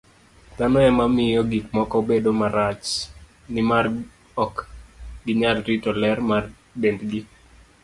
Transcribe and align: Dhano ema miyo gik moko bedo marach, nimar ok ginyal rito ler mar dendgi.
Dhano 0.57 0.79
ema 0.89 1.05
miyo 1.15 1.41
gik 1.51 1.65
moko 1.77 1.97
bedo 2.09 2.31
marach, 2.39 2.87
nimar 3.53 3.85
ok 4.45 4.55
ginyal 5.25 5.57
rito 5.67 5.89
ler 6.01 6.19
mar 6.29 6.43
dendgi. 6.81 7.19